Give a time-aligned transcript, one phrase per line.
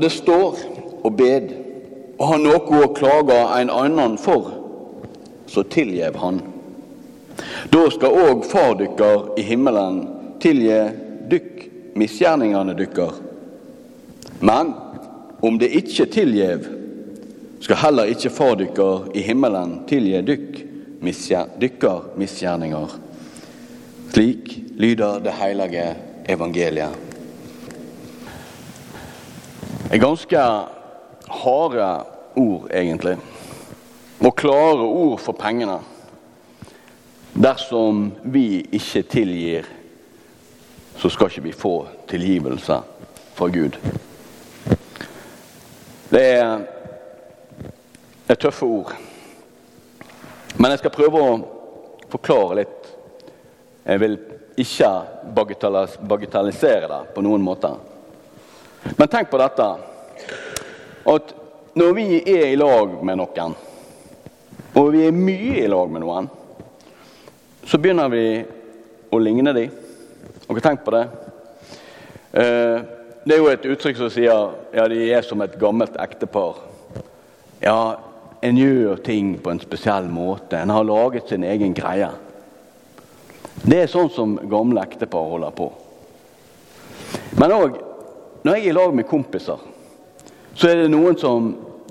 [0.00, 0.58] det står
[1.02, 1.50] og bed,
[2.18, 4.50] og har noe å klage en annen for,
[5.48, 6.40] så tilgjev han.
[7.70, 10.00] Da skal òg Far dykkar i himmelen
[10.42, 10.80] tilgi
[11.30, 11.64] dykk
[11.98, 13.14] misgjerningane dykkar.
[14.40, 14.72] Men
[15.40, 16.66] om det ikke tilgjev,
[17.62, 20.64] skal heller ikke Far dykkar i himmelen tilgi dykk
[21.62, 22.96] dykkar.
[24.08, 25.84] Slik lyder det hellige
[26.26, 27.07] evangeliet.
[29.90, 30.38] Er ganske
[31.28, 31.88] harde
[32.36, 33.16] ord, egentlig.
[34.20, 35.78] Og klare ord for pengene.
[37.38, 39.68] Dersom vi ikke tilgir,
[40.98, 41.74] så skal ikke vi få
[42.10, 42.80] tilgivelse
[43.34, 43.78] fra Gud.
[46.10, 46.64] Det er,
[48.28, 48.96] er tøffe ord.
[50.58, 51.36] Men jeg skal prøve å
[52.10, 52.88] forklare litt.
[53.86, 54.18] Jeg vil
[54.58, 54.90] ikke
[55.36, 57.70] bagatellisere det på noen måte.
[58.96, 59.68] Men tenk på dette
[61.08, 61.34] at
[61.78, 63.54] når vi er i lag med noen,
[64.78, 66.28] og vi er mye i lag med noen,
[67.68, 68.24] så begynner vi
[69.12, 69.72] å ligne dem.
[70.46, 71.04] Har dere tenkt på det?
[72.32, 72.76] Eh,
[73.24, 76.62] det er jo et uttrykk som sier ja, de er som et gammelt ektepar.
[77.60, 77.98] Ja,
[78.40, 80.60] en gjør ting på en spesiell måte.
[80.60, 82.08] En har laget sin egen greie.
[83.64, 85.68] Det er sånn som gamle ektepar holder på.
[87.38, 87.76] Men òg
[88.48, 89.60] når jeg er i lag med kompiser,
[90.56, 91.50] så er det noen som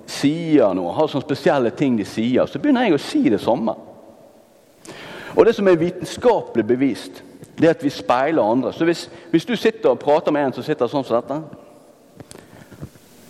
[0.09, 2.47] sier noe, har sånne spesielle ting de sier.
[2.49, 3.75] Så begynner jeg å si det samme.
[5.37, 7.21] Og det som er vitenskapelig bevist,
[7.59, 8.73] det er at vi speiler andre.
[8.73, 11.37] Så hvis, hvis du sitter og prater med en som sitter sånn som dette,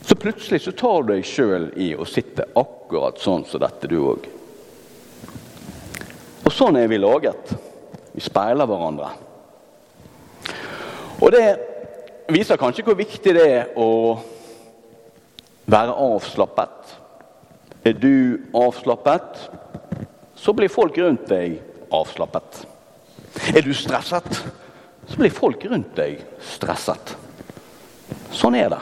[0.07, 3.97] så plutselig så tar du deg sjøl i å sitte akkurat sånn som dette, du
[3.99, 4.27] òg.
[6.47, 7.51] Og sånn er vi laget.
[8.15, 9.11] Vi speiler hverandre.
[11.19, 11.43] Og det
[12.27, 14.17] viser kanskje hvor viktig det er å
[15.67, 16.95] være avslappet.
[17.87, 19.43] Er du avslappet,
[20.35, 21.59] så blir folk rundt deg
[21.93, 22.63] avslappet.
[23.53, 24.41] Er du stresset,
[25.07, 27.15] så blir folk rundt deg stresset.
[28.35, 28.81] Sånn er det.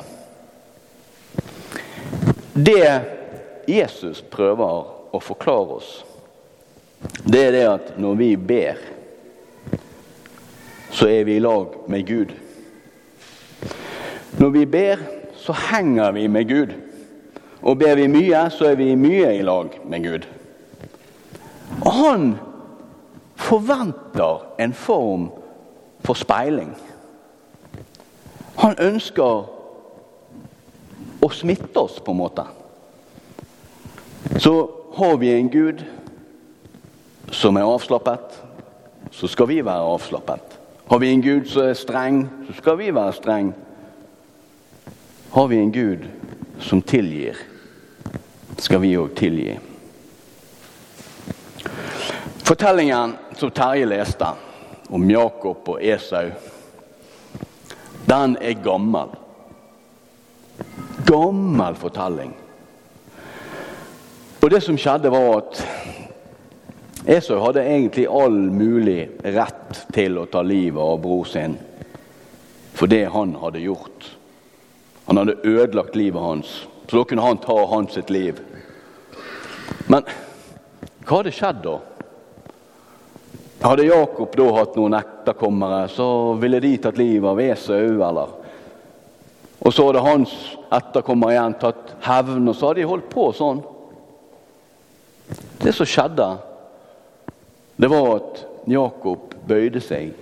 [2.55, 2.89] Det
[3.69, 5.91] Jesus prøver å forklare oss,
[7.25, 8.81] det er det at når vi ber,
[10.95, 12.31] så er vi i lag med Gud.
[14.39, 14.97] Når vi ber,
[15.33, 16.73] så henger vi med Gud.
[17.61, 20.27] Og ber vi mye, så er vi mye i lag med Gud.
[21.81, 22.35] Og han
[23.35, 25.29] forventer en form
[26.05, 26.75] for speiling.
[28.57, 29.45] Han ønsker
[31.21, 32.45] å smitte oss, på en måte.
[34.37, 34.53] Så
[34.95, 35.83] har vi en Gud
[37.31, 38.41] som er avslappet,
[39.11, 40.59] så skal vi være avslappet.
[40.89, 43.53] Har vi en Gud som er streng, så skal vi være streng.
[45.35, 46.07] Har vi en Gud
[46.59, 47.35] som tilgir,
[48.57, 49.57] skal vi òg tilgi.
[52.47, 54.31] Fortellingen som Terje leste
[54.87, 56.31] om Jakob og Esau,
[58.07, 59.11] den er gammel
[61.05, 62.31] gammel fortelling.
[64.39, 65.63] Og det som skjedde, var at
[67.17, 71.59] Esau hadde egentlig all mulig rett til å ta livet av bror sin
[72.75, 74.14] for det han hadde gjort.
[75.05, 78.39] Han hadde ødelagt livet hans, så da kunne han ta hans sitt liv.
[79.87, 80.05] Men
[81.05, 81.75] hva hadde skjedd da?
[83.65, 86.07] Hadde Jakob da hatt noen etterkommere, så
[86.41, 88.33] ville de tatt livet av Esau, eller?
[89.65, 90.33] Og så hadde hans
[90.73, 93.63] etterkommere igjen tatt hevn, og så hadde de holdt på sånn.
[95.61, 96.27] Det som skjedde,
[97.81, 100.13] det var at Jakob bøyde seg.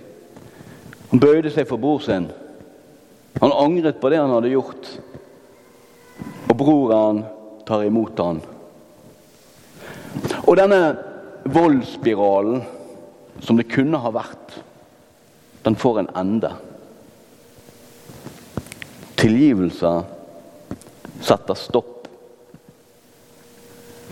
[1.10, 2.30] Han bøyde seg for bror sin.
[3.40, 4.90] Han angret på det han hadde gjort.
[6.48, 7.24] Og broren
[7.66, 8.40] tar imot han.
[10.44, 10.80] Og denne
[11.44, 12.62] voldsspiralen
[13.42, 14.60] som det kunne ha vært,
[15.64, 16.52] den får en ende.
[19.18, 19.92] Tilgivelse
[21.24, 22.08] setter stopp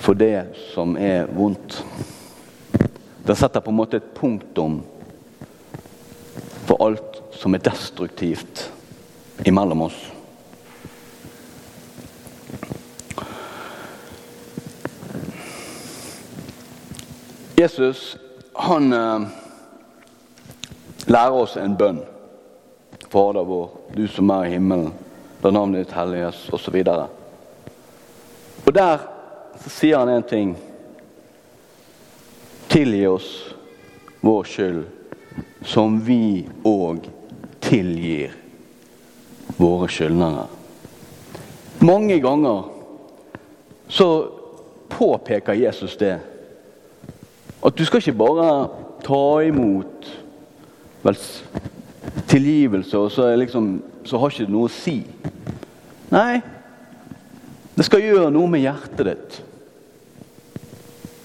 [0.03, 1.83] for det som er vondt.
[3.23, 4.81] Den setter på en måte et punktum
[6.67, 8.72] for alt som er destruktivt
[9.45, 10.13] imellom oss.
[17.57, 18.17] Jesus
[18.53, 19.21] han eh,
[21.07, 22.01] lærer oss en bønn.
[23.09, 24.93] Fader vår, du som er i himmelen.
[25.43, 26.79] La navnet ditt helliges, osv.
[26.89, 27.09] Og,
[28.67, 29.07] og der
[29.63, 30.55] så sier han en ting.
[32.73, 33.31] Tilgi oss
[34.23, 34.85] vår skyld,
[35.67, 37.05] som vi òg
[37.63, 38.42] tilgir
[39.63, 40.47] våre skyldnere.
[41.83, 42.65] Mange ganger
[43.89, 44.09] så
[44.93, 46.19] påpeker Jesus det.
[47.63, 48.49] At du skal ikke bare
[49.03, 50.09] ta imot
[51.03, 51.19] vel,
[52.31, 54.97] tilgivelse, og så, liksom, så har ikke det noe å si.
[56.13, 56.43] Nei,
[57.75, 59.39] det skal gjøre noe med hjertet ditt.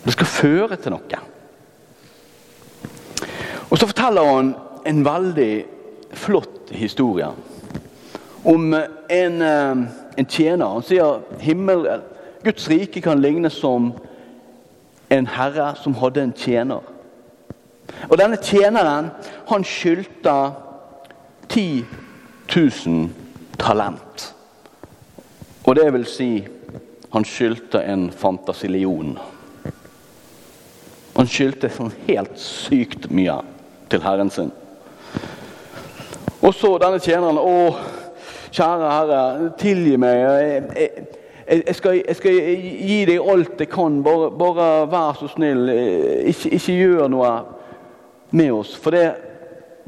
[0.06, 1.24] Det skal føre til noe.
[3.68, 4.54] Og så forteller han
[4.88, 5.52] en veldig
[6.16, 7.28] flott historie
[8.44, 8.74] om
[9.10, 9.76] en, eh,
[10.18, 10.66] en tjener.
[10.66, 12.02] Han sier himmel,
[12.44, 13.94] Guds rike kan lignes som
[15.10, 16.82] en herre som hadde en tjener.
[18.10, 19.12] Og denne tjeneren
[19.48, 20.36] han skyldte
[21.50, 21.86] 10
[22.56, 23.10] 000
[23.58, 24.34] talent.
[25.64, 26.30] Og det vil si
[27.12, 29.18] han skyldte en fantasilion.
[31.18, 33.40] Han skyldte sånn helt sykt mye
[33.90, 34.52] til herren sin.
[36.44, 37.40] Og så denne tjeneren.
[37.42, 37.97] Å,
[38.58, 40.18] kjære Herre, tilgi meg.
[40.18, 40.64] Jeg,
[41.48, 42.40] jeg, jeg, skal, jeg, skal,
[42.90, 44.02] gi deg alt jeg kan.
[44.06, 45.70] Bare, bare vær så snill.
[45.70, 47.32] Ikke, ikke, gjør noe
[48.36, 48.76] med oss.
[48.82, 49.06] For det,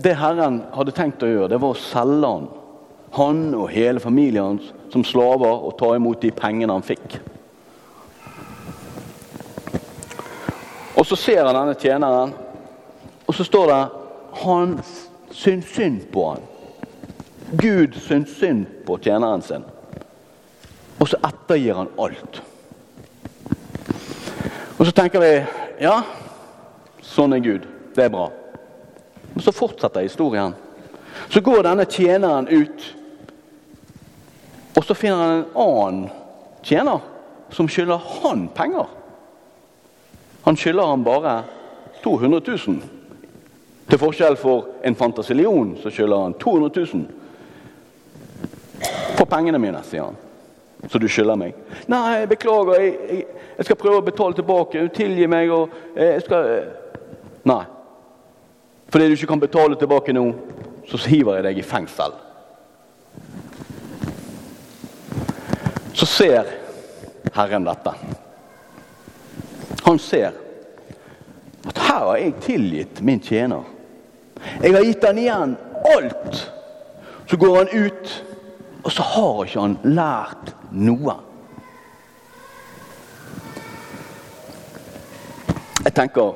[0.02, 2.50] det Herren hadde tenkt å gjøre, det var å selge han.
[3.18, 7.20] Han og hele familien hans som slaver og ta imot de pengene han fikk.
[11.00, 12.34] Og Så ser han denne tjeneren,
[13.24, 13.84] og så står det
[14.42, 14.74] han
[15.32, 16.44] syns synd på han.
[17.52, 19.66] Gud syns synd på tjeneren sin.
[21.00, 22.42] Og så ettergir han alt.
[24.78, 25.34] Og så tenker vi
[25.84, 25.98] ja,
[27.02, 27.66] sånn er Gud.
[27.96, 28.30] Det er bra.
[29.34, 30.54] Men så fortsetter historien.
[31.30, 32.94] Så går denne tjeneren ut
[34.80, 36.10] og så finner han en annen
[36.64, 37.02] tjener
[37.52, 38.86] som skylder han penger.
[40.46, 41.34] Han skylder han bare
[42.04, 42.78] 200 000.
[43.90, 47.04] Til forskjell for en fantasilion så skylder han 200 000.
[49.20, 50.16] For pengene mine, sier han.
[50.88, 51.58] Så du skylder meg.
[51.92, 53.26] Nei, beklager, jeg, jeg,
[53.58, 54.86] jeg, skal prøve å betale tilbake.
[54.96, 55.52] Tilgi meg.
[55.52, 56.48] og eh, jeg skal...
[56.56, 57.04] Eh,
[57.52, 57.62] nei.
[58.90, 60.26] Fordi du ikke kan betale tilbake nå,
[60.88, 62.16] så hiver jeg deg i fengsel.
[66.00, 66.46] så ser
[67.34, 67.94] Herren dette.
[69.84, 70.32] Han ser
[71.68, 73.66] at her har jeg tilgitt min tjener.
[74.64, 75.56] Jeg har gitt han igjen
[75.92, 76.40] alt.
[77.28, 78.14] Så går han ut,
[78.84, 81.16] og så har ikke han lært noe.
[85.84, 86.36] Jeg tenker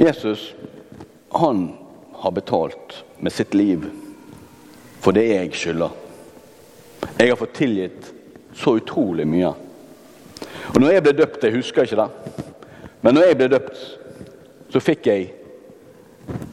[0.00, 0.54] Jesus,
[1.32, 1.68] han
[2.20, 3.86] har betalt med sitt liv
[5.00, 5.92] for det jeg skylder.
[7.16, 8.12] Jeg har fått tilgitt
[8.56, 9.52] så utrolig mye.
[10.74, 12.44] Og når jeg ble døpt Jeg husker ikke det.
[13.04, 13.80] Men når jeg ble døpt,
[14.72, 15.28] så fikk jeg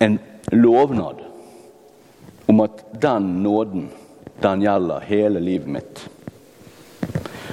[0.03, 0.19] en
[0.53, 1.23] lovnad
[2.47, 3.87] om at den nåden,
[4.41, 6.03] den gjelder hele livet mitt.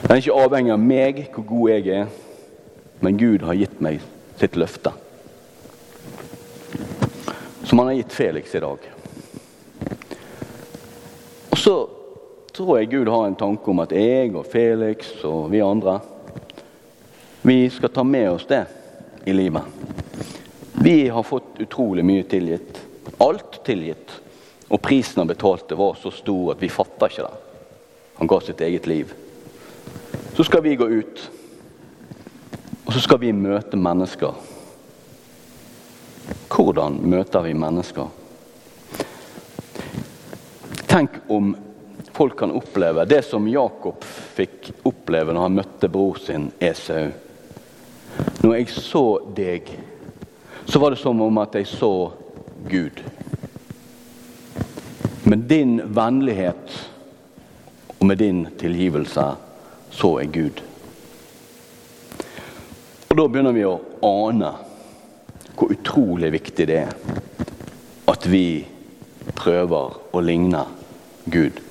[0.02, 2.06] Den er ikke avhengig av meg, hvor god jeg er,
[3.00, 4.00] men Gud har gitt meg
[4.40, 4.92] sitt løfte.
[7.64, 8.88] Som han har gitt Felix i dag.
[11.50, 11.76] Og så
[12.56, 16.00] tror jeg Gud har en tanke om at jeg og Felix og vi andre
[17.42, 18.66] vi skal ta med oss det
[19.24, 19.62] i livet.
[20.72, 22.80] Vi har fått utrolig mye tilgitt.
[23.16, 24.12] Alt tilgitt.
[24.70, 27.34] Og prisen han betalte, var så stor at vi fatta ikke det.
[28.20, 29.12] Han ga sitt eget liv.
[30.36, 31.30] Så skal vi gå ut,
[32.84, 34.36] og så skal vi møte mennesker.
[36.50, 38.08] Hvordan møter vi mennesker?
[40.90, 41.54] Tenk om
[42.12, 44.04] folk kan oppleve det som Jakob
[44.36, 47.08] fikk oppleve når han møtte bror sin Esau.
[48.42, 49.04] Når jeg så
[49.36, 49.70] deg,
[50.66, 51.92] så var det som om at jeg så
[52.68, 53.00] Gud.
[55.30, 56.72] Med din vennlighet
[57.98, 59.26] og med din tilgivelse
[59.90, 60.62] så er Gud.
[63.10, 64.50] Og Da begynner vi å ane
[65.54, 66.92] hvor utrolig viktig det er
[68.10, 68.66] at vi
[69.38, 70.66] prøver å ligne
[71.30, 71.62] Gud.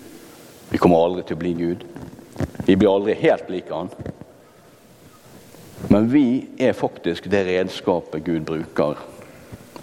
[0.72, 1.88] Vi kommer aldri til å bli Gud.
[2.64, 3.92] Vi blir aldri helt like Han.
[5.92, 9.00] Men vi er faktisk det redskapet Gud bruker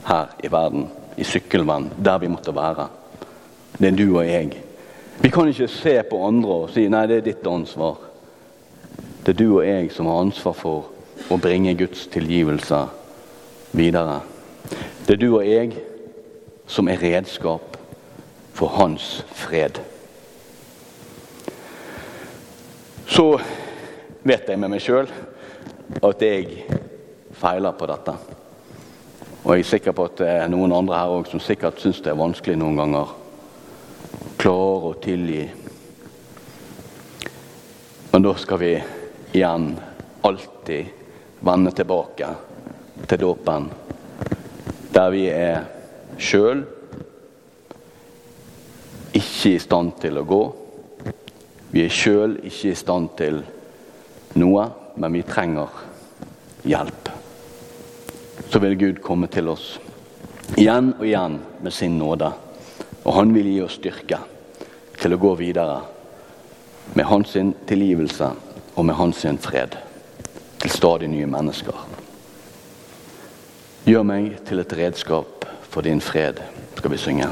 [0.09, 2.88] her i verden, i sykkelvenn, der vi måtte være.
[3.78, 4.52] Det er du og jeg.
[5.21, 7.97] Vi kan ikke se på andre og si 'nei, det er ditt ansvar'.
[9.26, 10.85] Det er du og jeg som har ansvar for
[11.30, 12.88] å bringe Guds tilgivelse
[13.73, 14.21] videre.
[15.06, 15.73] Det er du og jeg
[16.66, 17.76] som er redskap
[18.52, 19.80] for hans fred.
[23.16, 23.40] så
[24.23, 25.06] vet jeg med meg sjøl
[26.04, 26.64] at jeg
[27.37, 28.12] feiler på dette.
[29.47, 32.02] Og jeg er sikker på at det er noen andre her òg som sikkert syns
[32.04, 33.14] det er vanskelig noen ganger.
[34.37, 35.45] Klare å tilgi.
[38.11, 38.73] Men da skal vi
[39.33, 39.71] igjen
[40.21, 40.87] alltid
[41.40, 42.28] vende tilbake
[43.07, 43.69] til dåpen,
[44.93, 45.64] der vi er
[46.19, 46.62] sjøl
[49.16, 50.40] ikke i stand til å gå.
[51.73, 53.43] Vi er sjøl ikke i stand til
[54.40, 54.64] noe,
[54.97, 55.73] men vi trenger
[56.66, 57.12] hjelp.
[58.49, 59.75] Så vil Gud komme til oss
[60.57, 62.31] igjen og igjen med sin nåde.
[63.07, 64.19] Og han vil gi oss styrke
[64.99, 65.79] til å gå videre
[66.99, 67.37] med hans
[67.69, 68.33] tilgivelse
[68.75, 69.77] og med hans fred
[70.59, 71.77] til stadig nye mennesker.
[73.87, 76.43] Gjør meg til et redskap for din fred,
[76.75, 77.31] skal vi synge.